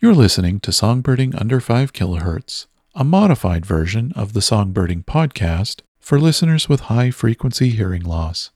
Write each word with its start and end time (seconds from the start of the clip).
You're 0.00 0.14
listening 0.14 0.60
to 0.60 0.70
Songbirding 0.70 1.34
Under 1.40 1.58
5 1.58 1.92
kHz, 1.92 2.66
a 2.94 3.02
modified 3.02 3.66
version 3.66 4.12
of 4.14 4.32
the 4.32 4.38
Songbirding 4.38 5.04
podcast 5.04 5.80
for 5.98 6.20
listeners 6.20 6.68
with 6.68 6.82
high 6.82 7.10
frequency 7.10 7.70
hearing 7.70 8.04
loss. 8.04 8.50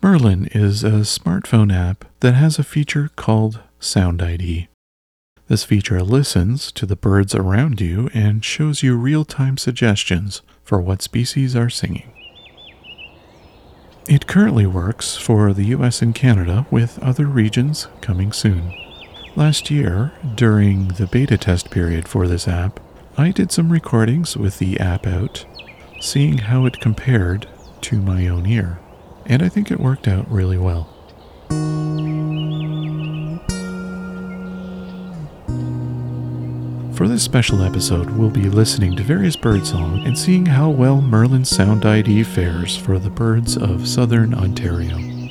Merlin 0.00 0.46
is 0.52 0.84
a 0.84 1.02
smartphone 1.02 1.74
app 1.74 2.04
that 2.20 2.34
has 2.34 2.56
a 2.56 2.62
feature 2.62 3.10
called 3.16 3.62
Sound 3.80 4.22
ID. 4.22 4.68
This 5.48 5.64
feature 5.64 6.00
listens 6.04 6.70
to 6.70 6.86
the 6.86 6.94
birds 6.94 7.34
around 7.34 7.80
you 7.80 8.08
and 8.14 8.44
shows 8.44 8.80
you 8.80 8.96
real 8.96 9.24
time 9.24 9.58
suggestions 9.58 10.40
for 10.62 10.80
what 10.80 11.02
species 11.02 11.56
are 11.56 11.68
singing. 11.68 12.12
It 14.08 14.28
currently 14.28 14.66
works 14.66 15.16
for 15.16 15.52
the 15.52 15.64
US 15.74 16.00
and 16.00 16.14
Canada, 16.14 16.64
with 16.70 17.00
other 17.00 17.26
regions 17.26 17.88
coming 18.00 18.30
soon. 18.30 18.72
Last 19.34 19.70
year, 19.70 20.12
during 20.34 20.88
the 20.88 21.06
beta 21.06 21.38
test 21.38 21.70
period 21.70 22.06
for 22.06 22.28
this 22.28 22.46
app, 22.46 22.78
I 23.16 23.30
did 23.30 23.50
some 23.50 23.72
recordings 23.72 24.36
with 24.36 24.58
the 24.58 24.78
app 24.78 25.06
out, 25.06 25.46
seeing 26.02 26.36
how 26.36 26.66
it 26.66 26.80
compared 26.80 27.48
to 27.80 28.02
my 28.02 28.28
own 28.28 28.44
ear, 28.44 28.78
and 29.24 29.42
I 29.42 29.48
think 29.48 29.70
it 29.70 29.80
worked 29.80 30.06
out 30.06 30.30
really 30.30 30.58
well. 30.58 30.86
For 36.94 37.08
this 37.08 37.22
special 37.22 37.62
episode, 37.62 38.10
we'll 38.10 38.28
be 38.28 38.50
listening 38.50 38.96
to 38.96 39.02
various 39.02 39.34
birdsong 39.34 40.06
and 40.06 40.16
seeing 40.16 40.44
how 40.44 40.68
well 40.68 41.00
Merlin's 41.00 41.48
Sound 41.48 41.86
ID 41.86 42.22
fares 42.24 42.76
for 42.76 42.98
the 42.98 43.10
birds 43.10 43.56
of 43.56 43.88
southern 43.88 44.34
Ontario. 44.34 45.21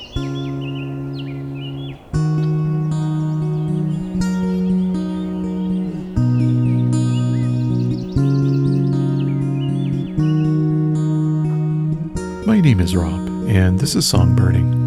Name 12.81 12.85
is 12.87 12.95
Rob, 12.95 13.47
and 13.47 13.79
this 13.79 13.93
is 13.93 14.11
Songbirding. 14.11 14.80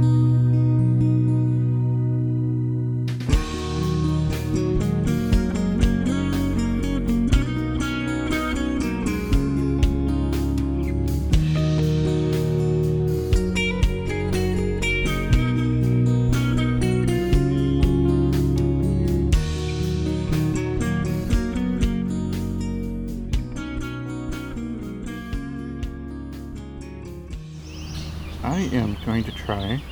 To 29.25 29.33
try 29.33 29.83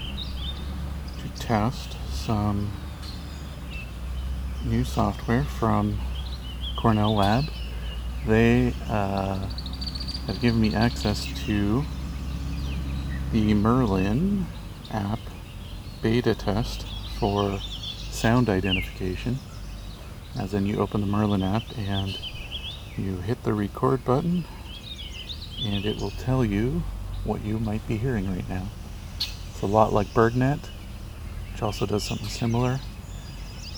to 1.18 1.40
test 1.40 1.96
some 2.10 2.70
new 4.64 4.84
software 4.84 5.44
from 5.44 5.98
Cornell 6.78 7.14
Lab. 7.16 7.44
They 8.26 8.74
uh, 8.88 9.46
have 10.26 10.40
given 10.40 10.60
me 10.60 10.74
access 10.74 11.26
to 11.46 11.84
the 13.32 13.54
Merlin 13.54 14.46
app 14.90 15.18
beta 16.02 16.34
test 16.34 16.86
for 17.18 17.58
sound 18.10 18.48
identification. 18.48 19.38
As 20.38 20.54
in, 20.54 20.66
you 20.66 20.78
open 20.78 21.00
the 21.00 21.06
Merlin 21.06 21.42
app 21.42 21.62
and 21.76 22.18
you 22.96 23.16
hit 23.16 23.42
the 23.42 23.54
record 23.54 24.04
button, 24.04 24.44
and 25.64 25.84
it 25.84 26.00
will 26.00 26.10
tell 26.10 26.44
you 26.44 26.82
what 27.24 27.42
you 27.42 27.58
might 27.58 27.86
be 27.88 27.96
hearing 27.96 28.30
right 28.30 28.48
now. 28.48 28.68
A 29.62 29.66
lot 29.66 29.92
like 29.92 30.08
BirdNet, 30.08 30.58
which 31.52 31.62
also 31.62 31.86
does 31.86 32.02
something 32.02 32.28
similar, 32.28 32.80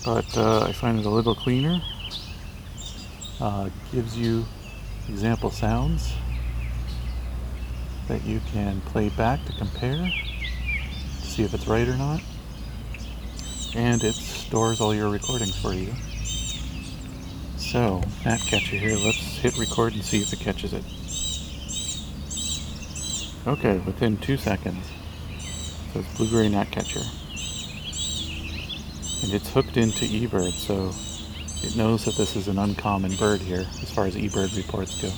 but 0.04 0.36
uh, 0.36 0.60
I 0.60 0.72
find 0.72 0.98
it 0.98 1.04
a 1.04 1.10
little 1.10 1.34
cleaner. 1.34 1.82
Uh, 3.38 3.68
gives 3.92 4.16
you 4.16 4.46
example 5.08 5.50
sounds 5.50 6.14
that 8.08 8.24
you 8.24 8.40
can 8.52 8.80
play 8.82 9.10
back 9.10 9.44
to 9.44 9.52
compare 9.52 9.98
to 9.98 11.26
see 11.26 11.42
if 11.42 11.52
it's 11.52 11.66
right 11.66 11.86
or 11.86 11.96
not. 11.96 12.22
And 13.74 14.02
it 14.04 14.14
stores 14.14 14.80
all 14.80 14.94
your 14.94 15.10
recordings 15.10 15.60
for 15.60 15.74
you. 15.74 15.92
So, 17.58 18.02
that 18.22 18.40
catcher 18.40 18.76
here, 18.76 18.96
let's 18.96 19.18
hit 19.18 19.58
record 19.58 19.94
and 19.94 20.04
see 20.04 20.22
if 20.22 20.32
it 20.32 20.38
catches 20.38 20.72
it. 20.72 20.84
Okay, 23.46 23.78
within 23.78 24.16
two 24.16 24.36
seconds. 24.36 24.86
So 25.94 26.02
blue-gray 26.16 26.48
gnatcatcher. 26.48 27.06
And 29.22 29.32
it's 29.32 29.48
hooked 29.50 29.76
into 29.76 30.04
eBird, 30.06 30.50
so 30.50 30.90
it 31.64 31.76
knows 31.76 32.04
that 32.06 32.16
this 32.16 32.34
is 32.34 32.48
an 32.48 32.58
uncommon 32.58 33.14
bird 33.14 33.40
here 33.40 33.64
as 33.80 33.92
far 33.92 34.06
as 34.06 34.16
eBird 34.16 34.56
reports 34.56 35.00
go. 35.00 35.08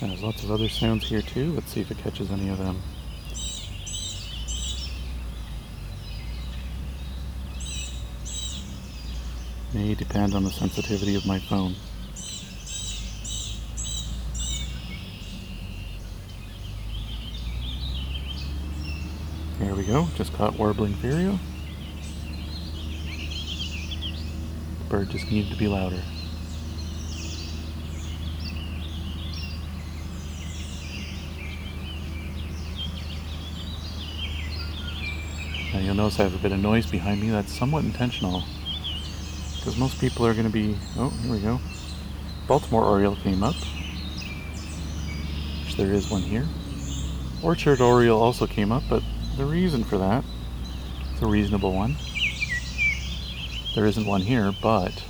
There's 0.00 0.22
lots 0.22 0.42
of 0.44 0.50
other 0.50 0.70
sounds 0.70 1.06
here 1.06 1.20
too. 1.20 1.52
Let's 1.52 1.70
see 1.70 1.82
if 1.82 1.90
it 1.90 1.98
catches 1.98 2.30
any 2.30 2.48
of 2.48 2.56
them. 2.56 2.80
May 9.80 9.94
depend 9.94 10.34
on 10.34 10.44
the 10.44 10.50
sensitivity 10.50 11.14
of 11.14 11.24
my 11.24 11.38
phone. 11.38 11.74
There 19.58 19.74
we 19.74 19.86
go, 19.86 20.06
just 20.16 20.34
caught 20.34 20.58
warbling 20.58 20.92
vireo. 20.96 21.38
The 24.80 24.84
bird 24.90 25.08
just 25.08 25.30
needed 25.30 25.50
to 25.50 25.56
be 25.56 25.66
louder. 25.66 26.02
Now 35.72 35.80
you'll 35.80 35.94
notice 35.94 36.20
I 36.20 36.24
have 36.24 36.34
a 36.34 36.38
bit 36.38 36.52
of 36.52 36.58
noise 36.58 36.84
behind 36.84 37.22
me, 37.22 37.30
that's 37.30 37.50
somewhat 37.50 37.84
intentional 37.84 38.44
because 39.60 39.76
most 39.76 40.00
people 40.00 40.26
are 40.26 40.32
going 40.32 40.46
to 40.46 40.52
be. 40.52 40.76
Oh, 40.96 41.10
here 41.10 41.32
we 41.32 41.38
go. 41.38 41.60
Baltimore 42.48 42.84
Oriole 42.84 43.16
came 43.16 43.42
up, 43.42 43.54
which 45.64 45.76
there 45.76 45.92
is 45.92 46.10
one 46.10 46.22
here. 46.22 46.48
Orchard 47.42 47.80
Oriole 47.80 48.20
also 48.20 48.46
came 48.46 48.72
up, 48.72 48.82
but 48.88 49.02
the 49.36 49.44
reason 49.44 49.84
for 49.84 49.98
that 49.98 50.24
is 51.14 51.22
a 51.22 51.26
reasonable 51.26 51.74
one. 51.74 51.96
There 53.74 53.86
isn't 53.86 54.06
one 54.06 54.22
here, 54.22 54.52
but 54.62 55.04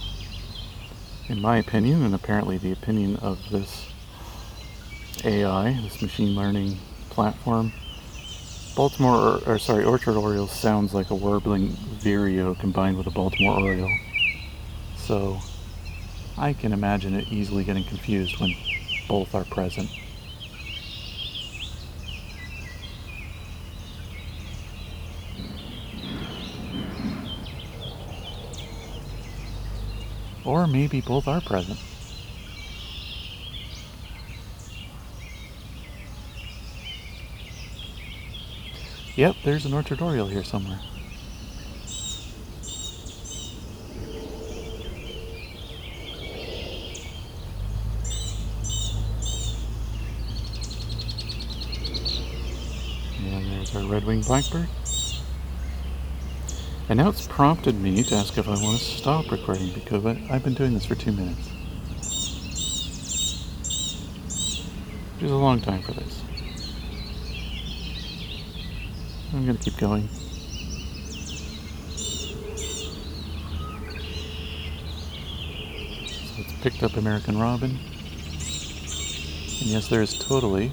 in 1.28 1.40
my 1.40 1.58
opinion, 1.58 2.02
and 2.02 2.14
apparently 2.14 2.58
the 2.58 2.72
opinion 2.72 3.16
of 3.16 3.38
this 3.50 3.86
AI, 5.24 5.80
this 5.82 6.02
machine 6.02 6.34
learning 6.34 6.76
platform, 7.08 7.72
Baltimore, 8.76 9.16
or, 9.16 9.54
or 9.54 9.58
sorry, 9.58 9.84
Orchard 9.84 10.16
Oriole 10.16 10.48
sounds 10.48 10.92
like 10.92 11.10
a 11.10 11.14
warbling 11.14 11.68
vireo 11.68 12.54
combined 12.54 12.98
with 12.98 13.06
a 13.06 13.10
Baltimore 13.10 13.60
Oriole. 13.60 13.90
So 15.10 15.40
I 16.38 16.52
can 16.52 16.72
imagine 16.72 17.14
it 17.14 17.32
easily 17.32 17.64
getting 17.64 17.82
confused 17.82 18.38
when 18.38 18.54
both 19.08 19.34
are 19.34 19.42
present. 19.42 19.90
Or 30.44 30.68
maybe 30.68 31.00
both 31.00 31.26
are 31.26 31.40
present. 31.40 31.80
Yep, 39.16 39.34
there's 39.42 39.66
an 39.66 39.74
orchard 39.74 40.00
oriole 40.00 40.28
here 40.28 40.44
somewhere. 40.44 40.78
And 53.22 53.88
blackbird. 54.22 54.68
And 56.88 56.98
now 56.98 57.08
it's 57.08 57.26
prompted 57.28 57.80
me 57.80 58.02
to 58.02 58.16
ask 58.16 58.36
if 58.36 58.48
I 58.48 58.60
want 58.60 58.78
to 58.80 58.84
stop 58.84 59.30
recording 59.30 59.72
because 59.72 60.04
I, 60.04 60.20
I've 60.28 60.42
been 60.42 60.54
doing 60.54 60.74
this 60.74 60.84
for 60.84 60.96
two 60.96 61.12
minutes. 61.12 61.48
Which 65.14 65.24
is 65.24 65.30
a 65.30 65.36
long 65.36 65.60
time 65.60 65.82
for 65.82 65.92
this. 65.92 66.22
I'm 69.32 69.46
gonna 69.46 69.58
keep 69.58 69.76
going. 69.76 70.08
So 76.26 76.40
it's 76.40 76.60
picked 76.60 76.82
up 76.82 76.96
American 76.96 77.38
Robin. 77.38 77.70
And 79.60 79.68
yes, 79.68 79.86
there 79.86 80.02
is 80.02 80.18
totally 80.18 80.72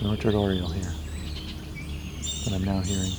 an 0.00 0.06
orchard 0.06 0.34
oriole 0.34 0.70
here 0.70 0.94
that 2.44 2.54
I'm 2.54 2.64
now 2.64 2.80
hearing. 2.80 3.12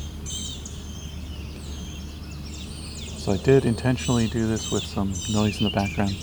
So 3.18 3.32
I 3.34 3.38
did 3.38 3.66
intentionally 3.66 4.28
do 4.28 4.48
this 4.48 4.72
with 4.72 4.84
some 4.84 5.10
noise 5.32 5.60
in 5.60 5.66
the 5.66 5.74
background 5.74 6.16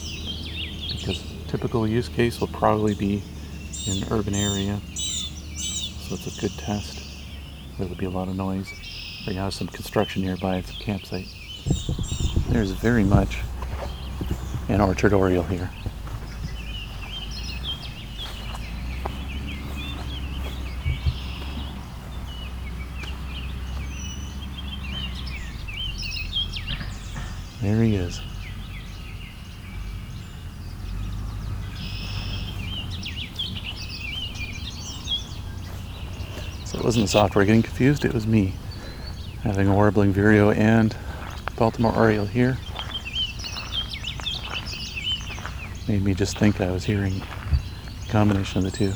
because 0.91 1.23
typical 1.49 1.87
use 1.87 2.09
case 2.09 2.41
will 2.41 2.49
probably 2.49 2.95
be 2.95 3.23
in 3.87 4.03
an 4.03 4.09
urban 4.11 4.35
area. 4.35 4.81
So 4.97 6.15
it's 6.15 6.37
a 6.37 6.41
good 6.41 6.53
test 6.59 7.07
there'll 7.79 7.95
be 7.95 8.07
a 8.07 8.11
lot 8.11 8.29
of 8.29 8.37
noise 8.37 8.73
or 9.27 9.33
you 9.33 9.39
have 9.39 9.53
some 9.53 9.69
construction 9.69 10.23
nearby, 10.23 10.57
it's 10.57 10.71
a 10.71 10.75
campsite. 10.75 11.27
There's 12.49 12.71
very 12.71 13.05
much 13.05 13.39
an 14.69 14.81
orchard 14.81 15.13
oriole 15.13 15.43
here. 15.45 15.71
There 27.67 27.83
he 27.83 27.97
is. 27.97 28.21
So 36.65 36.79
it 36.79 36.85
wasn't 36.85 37.07
the 37.07 37.09
software 37.09 37.45
getting 37.45 37.65
confused, 37.65 38.05
it 38.05 38.15
was 38.15 38.25
me 38.25 38.55
having 39.43 39.67
a 39.67 39.75
warbling 39.75 40.13
vireo 40.13 40.53
and 40.53 40.97
Baltimore 41.57 41.93
Oriole 41.93 42.27
here. 42.27 42.57
Made 45.89 46.05
me 46.05 46.15
just 46.15 46.39
think 46.39 46.61
I 46.61 46.71
was 46.71 46.85
hearing 46.85 47.21
a 47.21 48.13
combination 48.13 48.65
of 48.65 48.71
the 48.71 48.79
two. 48.79 48.93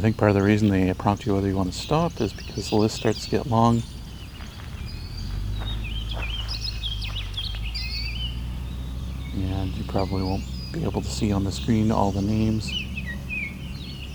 I 0.00 0.02
think 0.02 0.16
part 0.16 0.30
of 0.30 0.34
the 0.34 0.42
reason 0.42 0.70
they 0.70 0.94
prompt 0.94 1.26
you 1.26 1.34
whether 1.34 1.46
you 1.46 1.54
want 1.54 1.70
to 1.70 1.78
stop 1.78 2.22
is 2.22 2.32
because 2.32 2.70
the 2.70 2.76
list 2.76 2.96
starts 2.96 3.26
to 3.26 3.30
get 3.30 3.46
long. 3.48 3.82
And 9.34 9.76
you 9.76 9.84
probably 9.84 10.22
won't 10.22 10.44
be 10.72 10.84
able 10.84 11.02
to 11.02 11.10
see 11.10 11.32
on 11.32 11.44
the 11.44 11.52
screen 11.52 11.92
all 11.92 12.12
the 12.12 12.22
names 12.22 12.72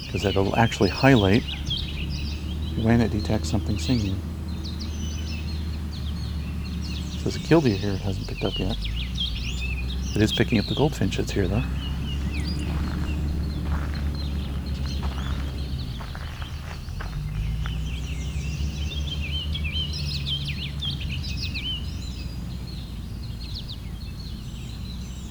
because 0.03 0.25
it'll 0.25 0.55
actually 0.55 0.89
highlight 0.89 1.43
when 2.81 2.99
it 2.99 3.11
detects 3.11 3.51
something 3.51 3.77
singing. 3.77 4.19
So 7.19 7.29
a 7.29 7.33
killdeer 7.33 7.75
here 7.77 7.91
it 7.91 8.01
hasn't 8.01 8.27
picked 8.27 8.43
up 8.43 8.57
yet. 8.57 8.75
It 10.15 10.21
is 10.23 10.33
picking 10.33 10.57
up 10.57 10.65
the 10.65 10.73
goldfinch 10.73 11.17
that's 11.17 11.29
here 11.29 11.47
though. 11.47 11.63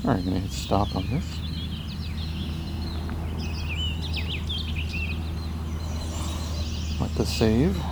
Alright, 0.06 0.18
I'm 0.18 0.24
gonna 0.26 0.40
hit 0.40 0.52
stop 0.52 0.94
on 0.94 1.06
this. 1.08 1.24
Let 7.00 7.14
this 7.14 7.34
save. 7.34 7.82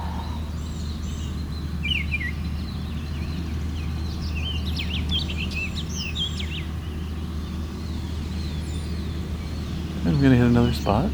I'm 10.04 10.20
gonna 10.20 10.36
hit 10.36 10.46
another 10.46 10.74
spot 10.74 11.10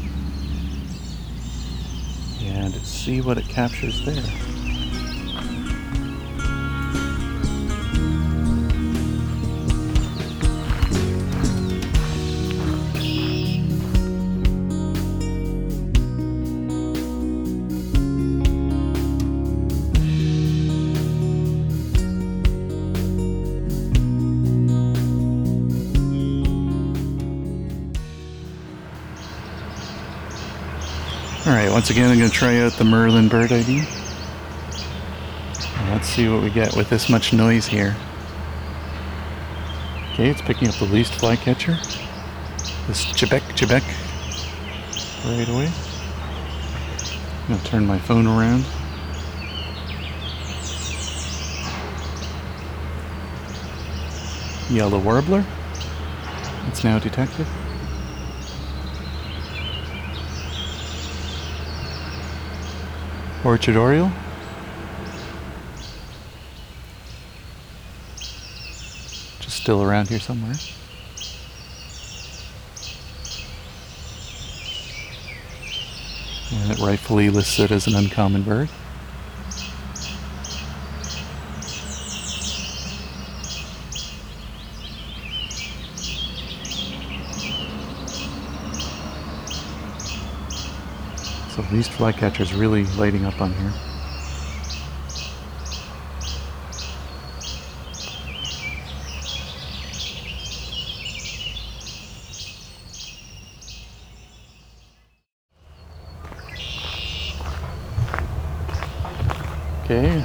and 2.41 2.75
see 2.75 3.21
what 3.21 3.37
it 3.37 3.47
captures 3.47 4.03
there. 4.03 4.58
Once 31.79 31.91
again, 31.91 32.11
I'm 32.11 32.17
going 32.17 32.29
to 32.29 32.35
try 32.35 32.59
out 32.59 32.73
the 32.73 32.83
Merlin 32.83 33.29
Bird 33.29 33.53
ID. 33.53 33.85
Let's 35.87 36.09
see 36.09 36.27
what 36.27 36.43
we 36.43 36.49
get 36.49 36.75
with 36.75 36.89
this 36.89 37.07
much 37.07 37.31
noise 37.31 37.67
here. 37.67 37.95
Okay, 40.11 40.29
it's 40.29 40.41
picking 40.41 40.67
up 40.67 40.75
the 40.75 40.83
least 40.83 41.15
flycatcher. 41.15 41.77
This 42.85 43.05
Chebek 43.15 43.39
Chebek 43.55 43.81
right 45.23 45.47
away. 45.47 45.71
I'm 47.43 47.47
going 47.47 47.59
to 47.61 47.65
turn 47.65 47.85
my 47.85 47.97
phone 47.97 48.27
around. 48.27 48.65
Yellow 54.69 54.99
Warbler. 54.99 55.45
It's 56.67 56.83
now 56.83 56.99
detected. 56.99 57.47
Orchard 63.45 63.77
Oriole. 63.77 64.11
Just 69.39 69.55
still 69.55 69.81
around 69.81 70.09
here 70.09 70.19
somewhere. 70.19 70.55
And 76.51 76.71
it 76.71 76.79
rightfully 76.79 77.29
lists 77.29 77.59
it 77.59 77.71
as 77.71 77.87
an 77.87 77.95
uncommon 77.95 78.43
bird. 78.43 78.69
So 91.69 91.75
least 91.75 91.91
flycatcher 91.91 92.41
is 92.41 92.53
really 92.53 92.85
lighting 92.97 93.25
up 93.25 93.39
on 93.39 93.53
here. 93.53 93.71
Okay. 109.83 110.23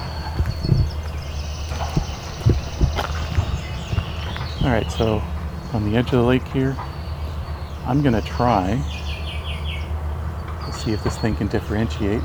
All 4.62 4.70
right, 4.70 4.90
so 4.90 5.22
on 5.74 5.90
the 5.90 5.98
edge 5.98 6.06
of 6.06 6.12
the 6.12 6.22
lake 6.22 6.46
here, 6.48 6.74
I'm 7.84 8.02
gonna 8.02 8.22
try 8.22 8.82
see 10.84 10.92
if 10.92 11.02
this 11.02 11.16
thing 11.16 11.34
can 11.34 11.48
differentiate 11.48 12.22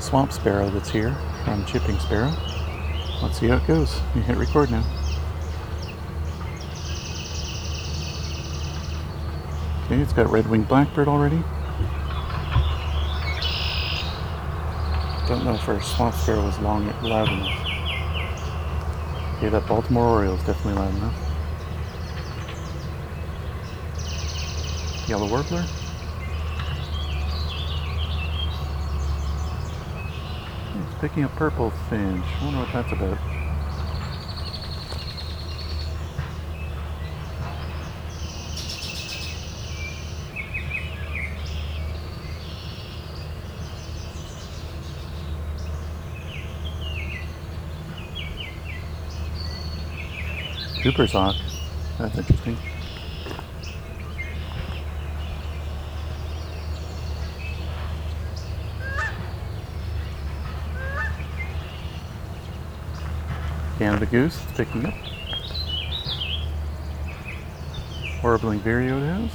swamp 0.00 0.32
sparrow 0.32 0.68
that's 0.70 0.90
here 0.90 1.16
from 1.44 1.64
chipping 1.64 1.96
sparrow. 2.00 2.34
Let's 3.22 3.38
see 3.38 3.46
how 3.46 3.58
it 3.58 3.66
goes. 3.68 4.00
You 4.16 4.22
hit 4.22 4.36
record 4.36 4.72
now. 4.72 4.84
Okay, 9.84 10.00
it's 10.00 10.12
got 10.12 10.28
red-winged 10.30 10.66
blackbird 10.66 11.06
already. 11.06 11.44
Don't 15.28 15.44
know 15.44 15.54
if 15.54 15.68
our 15.68 15.80
swamp 15.80 16.16
sparrow 16.16 16.44
was 16.44 16.58
long 16.58 16.86
loud 17.02 17.28
enough. 17.28 17.68
Okay, 19.36 19.48
that 19.48 19.66
Baltimore 19.68 20.06
Oriole 20.06 20.34
is 20.34 20.42
definitely 20.42 20.74
loud 20.74 20.94
enough. 20.96 21.14
Yellow 25.08 25.28
warbler. 25.28 25.64
Picking 31.02 31.24
a 31.24 31.28
purple 31.30 31.70
finch. 31.90 32.24
I 32.40 32.44
wonder 32.44 32.60
what 32.60 32.72
that's 32.72 32.92
about. 32.92 33.18
Cooper's 50.84 51.10
hawk. 51.10 51.34
That's 51.98 52.16
interesting. 52.16 52.56
Canada 63.82 64.06
goose 64.06 64.40
it's 64.40 64.52
picking 64.52 64.86
up. 64.86 64.94
Warbling 68.22 68.60
vireo 68.60 68.98
it 68.98 69.06
has. 69.08 69.30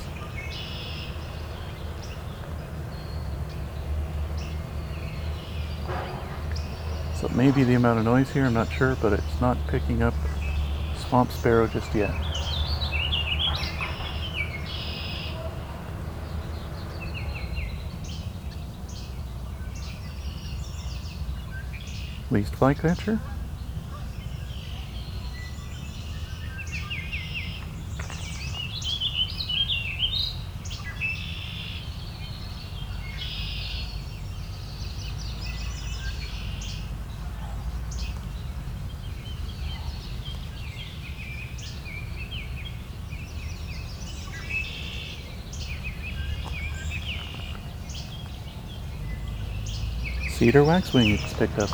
So 7.19 7.27
maybe 7.35 7.65
the 7.65 7.73
amount 7.73 7.99
of 7.99 8.05
noise 8.05 8.29
here, 8.29 8.45
I'm 8.45 8.53
not 8.53 8.71
sure, 8.71 8.95
but 9.01 9.11
it's 9.11 9.41
not 9.41 9.57
picking 9.67 10.01
up 10.01 10.13
swamp 10.95 11.29
sparrow 11.33 11.67
just 11.67 11.93
yet. 11.93 12.13
Least 22.31 22.55
flycatcher. 22.55 23.19
Cedar 50.37 50.63
waxwing 50.63 51.09
it's 51.13 51.33
picked 51.33 51.57
up. 51.57 51.71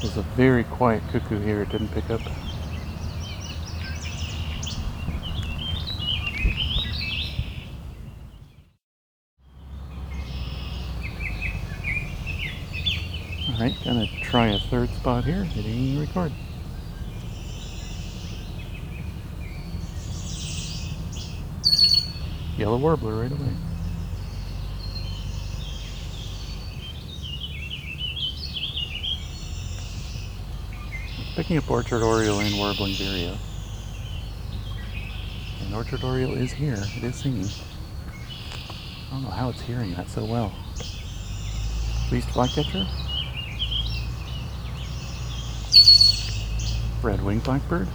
There's 0.00 0.16
a 0.16 0.22
very 0.34 0.64
quiet 0.64 1.00
cuckoo 1.12 1.38
here, 1.38 1.62
it 1.62 1.68
didn't 1.68 1.92
pick 1.92 2.10
up. 2.10 2.22
Alright, 13.48 13.76
gonna 13.84 14.08
try 14.22 14.48
a 14.48 14.58
third 14.58 14.90
spot 14.90 15.24
here, 15.24 15.44
hitting 15.44 16.00
record. 16.00 16.32
Yellow 22.62 22.78
warbler 22.78 23.22
right 23.22 23.32
away. 23.32 23.48
Picking 31.34 31.56
up 31.56 31.68
orchard 31.68 32.04
oriole 32.04 32.38
and 32.38 32.56
warbling 32.56 32.94
vireo. 32.94 33.36
Orchard 35.74 36.04
oriole 36.04 36.34
is 36.34 36.52
here. 36.52 36.78
It 36.96 37.02
is 37.02 37.16
singing. 37.16 37.48
I 39.08 39.14
don't 39.14 39.24
know 39.24 39.30
how 39.30 39.48
it's 39.48 39.62
hearing 39.62 39.94
that 39.94 40.08
so 40.08 40.24
well. 40.24 40.52
Least 42.12 42.30
flycatcher. 42.30 42.86
Red-winged 47.02 47.42
blackbird. 47.42 47.88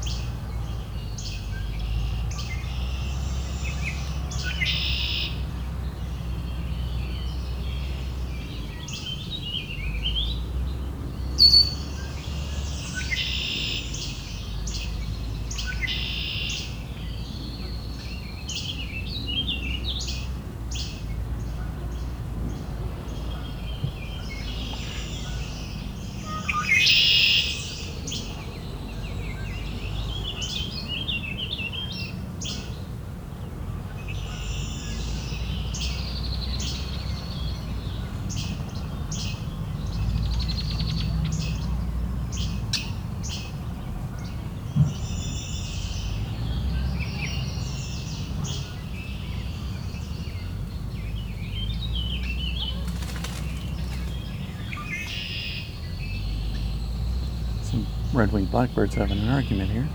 Some 57.63 57.85
red-winged 58.17 58.49
blackbirds 58.49 58.95
having 58.95 59.19
an 59.19 59.29
argument 59.29 59.69
here. 59.69 59.87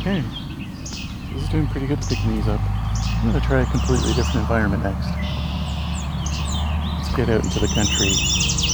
Okay. 0.00 0.24
This 1.32 1.44
is 1.44 1.48
doing 1.48 1.68
pretty 1.68 1.86
good 1.86 2.00
picking 2.00 2.34
these 2.34 2.48
up. 2.48 2.60
I'm 2.60 3.28
gonna 3.28 3.40
try 3.40 3.60
a 3.60 3.66
completely 3.66 4.12
different 4.14 4.40
environment 4.40 4.82
next. 4.82 5.06
Let's 6.96 7.14
get 7.14 7.28
out 7.28 7.44
into 7.44 7.60
the 7.60 7.68
country. 7.68 8.67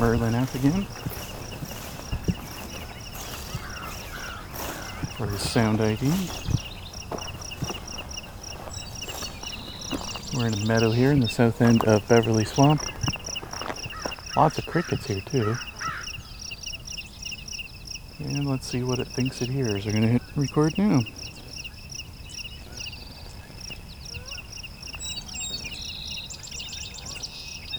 Merlin 0.00 0.34
app 0.34 0.54
again. 0.54 0.84
For 5.18 5.26
his 5.26 5.42
sound 5.42 5.82
ID. 5.82 6.10
We're 10.34 10.46
in 10.46 10.54
a 10.54 10.66
meadow 10.66 10.90
here 10.90 11.12
in 11.12 11.20
the 11.20 11.28
south 11.28 11.60
end 11.60 11.84
of 11.84 12.08
Beverly 12.08 12.46
Swamp. 12.46 12.80
Lots 14.34 14.56
of 14.56 14.64
crickets 14.64 15.06
here 15.06 15.20
too. 15.20 15.54
And 18.20 18.48
let's 18.48 18.66
see 18.66 18.82
what 18.82 19.00
it 19.00 19.08
thinks 19.08 19.42
it 19.42 19.50
hears. 19.50 19.84
We're 19.84 19.92
gonna 19.92 20.06
hit 20.06 20.22
record 20.34 20.78
now. 20.78 21.02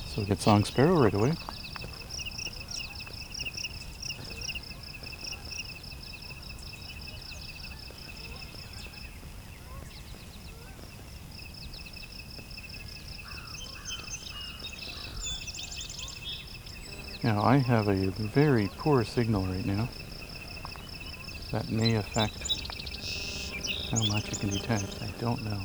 So 0.06 0.22
we 0.22 0.26
get 0.26 0.40
Song 0.40 0.64
Sparrow 0.66 1.02
right 1.02 1.16
away. 1.16 1.34
Now 17.24 17.44
I 17.44 17.60
have 17.72 17.88
a 17.88 18.12
very 18.34 18.70
poor 18.78 19.02
signal 19.06 19.46
right 19.46 19.66
now. 19.66 19.88
That 21.54 21.70
may 21.70 21.96
affect 21.96 22.36
how 23.90 24.04
much 24.08 24.30
it 24.30 24.42
can 24.42 24.50
detect. 24.50 25.02
I 25.02 25.10
don't 25.22 25.42
know. 25.46 25.58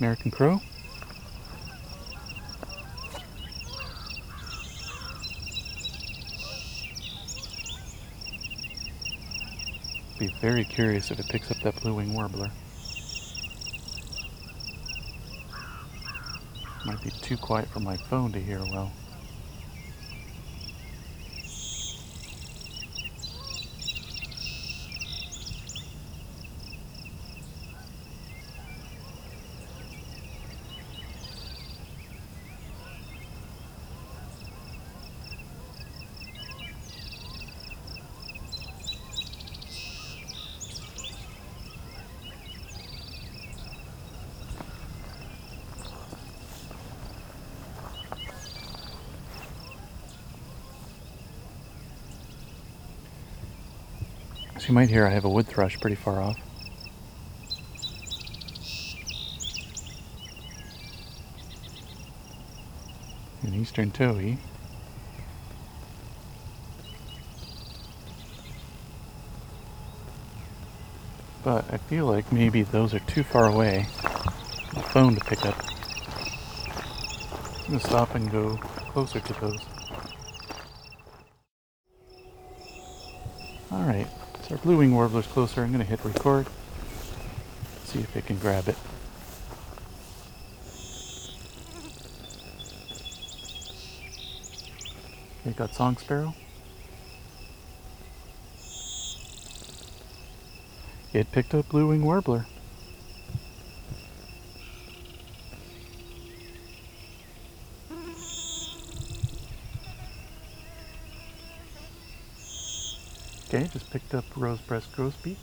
American 0.00 0.32
Crow? 0.32 0.60
Be 10.18 10.34
very 10.40 10.64
curious 10.64 11.12
if 11.12 11.20
it 11.20 11.28
picks 11.28 11.52
up 11.52 11.58
that 11.58 11.80
blue 11.80 11.94
wing 11.94 12.12
warbler. 12.12 12.50
Might 16.84 17.00
be 17.00 17.12
too 17.22 17.36
quiet 17.38 17.70
for 17.70 17.80
my 17.80 17.96
phone 17.96 18.32
to 18.32 18.40
hear 18.42 18.64
well. 18.64 19.03
You 54.66 54.72
might 54.72 54.88
hear, 54.88 55.06
I 55.06 55.10
have 55.10 55.26
a 55.26 55.28
wood 55.28 55.46
thrush 55.46 55.78
pretty 55.78 55.94
far 55.94 56.22
off. 56.22 56.38
An 63.42 63.54
eastern 63.54 63.90
towhee. 63.90 64.38
But 71.44 71.66
I 71.70 71.76
feel 71.76 72.06
like 72.06 72.32
maybe 72.32 72.62
those 72.62 72.94
are 72.94 73.00
too 73.00 73.22
far 73.22 73.44
away 73.44 73.86
the 74.72 74.80
phone 74.80 75.14
to 75.14 75.20
pick 75.20 75.44
up. 75.44 75.62
I'm 77.64 77.66
gonna 77.66 77.80
stop 77.80 78.14
and 78.14 78.30
go 78.32 78.56
closer 78.56 79.20
to 79.20 79.40
those. 79.40 79.60
Alright, 83.70 84.08
so 84.44 84.54
our 84.54 84.58
blue 84.58 84.76
wing 84.76 84.92
warbler's 84.92 85.26
closer. 85.26 85.62
I'm 85.62 85.72
gonna 85.72 85.84
hit 85.84 86.04
record. 86.04 86.46
See 87.84 88.00
if 88.00 88.14
it 88.16 88.26
can 88.26 88.38
grab 88.38 88.68
it. 88.68 88.76
Okay, 95.46 95.56
got 95.56 95.74
song 95.74 95.96
sparrow. 95.96 96.34
It 101.12 101.30
picked 101.32 101.54
up 101.54 101.68
blue 101.68 101.88
wing 101.88 102.04
warbler. 102.04 102.46
Okay, 113.54 113.68
just 113.72 113.88
picked 113.90 114.14
up 114.14 114.24
rose 114.34 114.60
breast 114.62 114.90
grosbeak. 114.96 115.36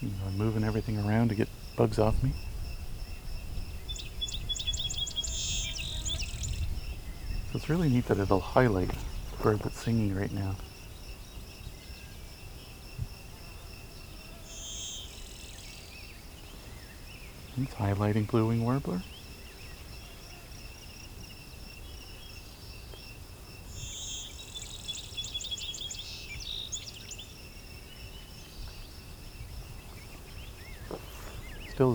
I'm 0.00 0.38
moving 0.38 0.64
everything 0.64 0.98
around 0.98 1.28
to 1.28 1.34
get 1.34 1.46
bugs 1.76 1.98
off 1.98 2.22
me. 2.22 2.32
So 7.50 7.56
it's 7.56 7.68
really 7.68 7.90
neat 7.90 8.06
that 8.06 8.18
it'll 8.18 8.40
highlight 8.40 8.88
the 8.88 9.42
bird 9.42 9.58
that's 9.58 9.78
singing 9.78 10.16
right 10.16 10.32
now. 10.32 10.56
It's 17.58 17.74
highlighting 17.74 18.26
blue 18.26 18.46
wing 18.46 18.64
warbler. 18.64 19.02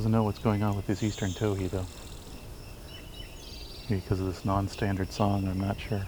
Doesn't 0.02 0.14
know 0.14 0.24
what's 0.24 0.40
going 0.40 0.64
on 0.64 0.76
with 0.76 0.88
his 0.88 1.04
eastern 1.04 1.30
towhee 1.30 1.70
though. 1.70 1.86
Because 3.88 4.20
of 4.20 4.26
this 4.26 4.44
non-standard 4.44 5.12
song, 5.12 5.48
I'm 5.48 5.60
not 5.60 5.80
sure. 5.80 6.02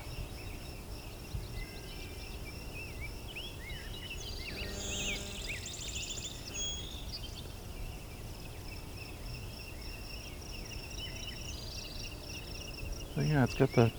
So 13.13 13.21
yeah, 13.21 13.43
it's 13.43 13.53
got 13.53 13.71
the 13.73 13.91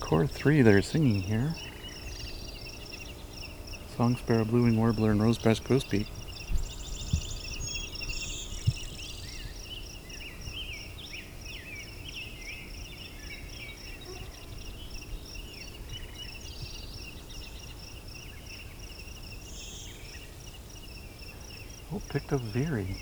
core 0.00 0.26
three 0.26 0.62
that 0.62 0.74
are 0.74 0.82
singing 0.82 1.22
here. 1.22 1.54
Song 3.96 4.16
sparrow, 4.16 4.44
blue 4.44 4.64
wing 4.64 4.76
warbler, 4.76 5.12
and 5.12 5.22
rosebreast 5.22 5.62
grosbeak. 5.62 6.08
Picked 22.10 22.32
up 22.32 22.40
Veery. 22.40 22.96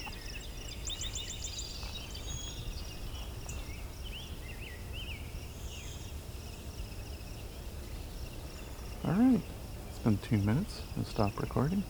Alright, 9.02 9.40
it's 9.88 9.98
been 10.00 10.18
two 10.18 10.36
minutes. 10.36 10.82
I'll 10.98 11.04
stop 11.04 11.40
recording. 11.40 11.82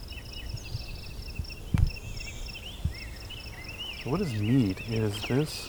So 4.05 4.11
what 4.11 4.21
is 4.21 4.41
neat 4.41 4.81
is 4.89 5.21
this 5.23 5.69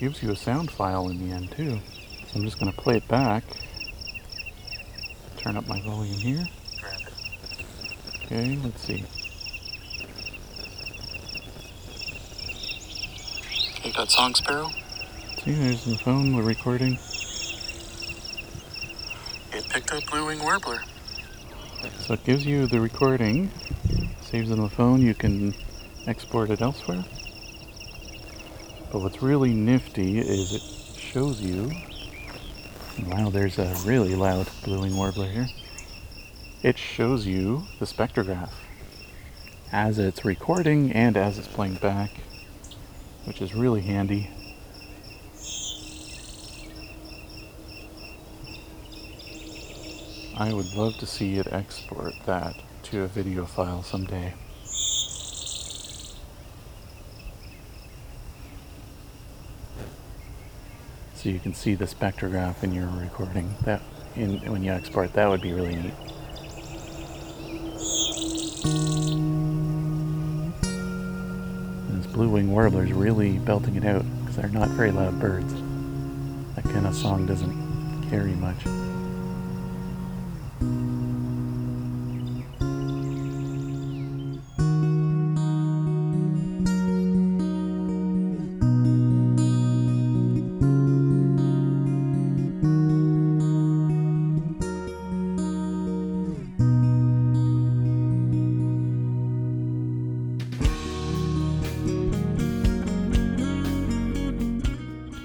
gives 0.00 0.22
you 0.22 0.30
a 0.30 0.36
sound 0.36 0.70
file 0.70 1.10
in 1.10 1.28
the 1.28 1.34
end 1.34 1.50
too. 1.50 1.78
So 2.28 2.38
I'm 2.38 2.44
just 2.44 2.58
going 2.58 2.72
to 2.72 2.78
play 2.80 2.96
it 2.96 3.08
back. 3.08 3.44
Turn 5.36 5.58
up 5.58 5.68
my 5.68 5.82
volume 5.82 6.14
here. 6.14 6.46
Okay, 8.24 8.58
let's 8.64 8.80
see. 8.80 9.04
Okay, 13.92 13.98
got 13.98 14.10
Song 14.10 14.34
Sparrow. 14.34 14.70
See, 15.44 15.52
there's 15.52 15.84
the 15.84 15.98
phone, 15.98 16.34
we're 16.34 16.42
recording. 16.42 16.98
It 19.52 19.68
picked 19.68 19.92
up 19.92 20.06
Blue 20.10 20.26
Wing 20.28 20.42
Warbler. 20.42 20.80
So 21.98 22.14
it 22.14 22.24
gives 22.24 22.46
you 22.46 22.66
the 22.66 22.80
recording, 22.80 23.50
saves 24.22 24.50
it 24.50 24.54
on 24.54 24.62
the 24.62 24.70
phone, 24.70 25.02
you 25.02 25.14
can 25.14 25.54
export 26.06 26.48
it 26.48 26.62
elsewhere. 26.62 27.04
But 28.90 29.02
what's 29.02 29.20
really 29.20 29.52
nifty 29.52 30.20
is 30.20 30.54
it 30.54 30.62
shows 30.98 31.42
you. 31.42 31.70
Wow, 33.08 33.28
there's 33.28 33.58
a 33.58 33.74
really 33.84 34.14
loud 34.14 34.48
Blue 34.64 34.80
Wing 34.80 34.96
Warbler 34.96 35.28
here. 35.28 35.48
It 36.62 36.78
shows 36.78 37.26
you 37.26 37.64
the 37.78 37.84
spectrograph 37.84 38.52
as 39.70 39.98
it's 39.98 40.24
recording 40.24 40.92
and 40.92 41.18
as 41.18 41.36
it's 41.36 41.48
playing 41.48 41.74
back, 41.74 42.10
which 43.24 43.40
is 43.40 43.54
really 43.54 43.82
handy. 43.82 44.30
I 50.36 50.52
would 50.52 50.74
love 50.74 50.96
to 50.98 51.06
see 51.06 51.36
it 51.36 51.46
export 51.52 52.14
that 52.26 52.56
to 52.84 53.02
a 53.02 53.06
video 53.06 53.44
file 53.46 53.82
someday. 53.82 54.34
So 61.14 61.28
you 61.28 61.38
can 61.38 61.54
see 61.54 61.74
the 61.76 61.84
spectrograph 61.84 62.64
in 62.64 62.72
your 62.72 62.88
recording. 62.88 63.54
That 63.64 63.82
in 64.16 64.40
when 64.50 64.64
you 64.64 64.72
export, 64.72 65.12
that 65.12 65.28
would 65.28 65.40
be 65.40 65.52
really 65.52 65.76
neat. 65.76 65.94
Blue-winged 72.32 72.50
warblers 72.50 72.92
really 72.94 73.36
belting 73.36 73.76
it 73.76 73.84
out 73.84 74.06
because 74.20 74.36
they're 74.36 74.48
not 74.48 74.70
very 74.70 74.90
loud 74.90 75.20
birds. 75.20 75.52
That 76.54 76.64
kind 76.64 76.86
of 76.86 76.94
song 76.94 77.26
doesn't 77.26 78.08
carry 78.08 78.32
much. 78.32 78.56